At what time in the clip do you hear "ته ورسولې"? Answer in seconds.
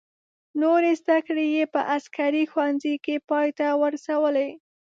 3.57-4.49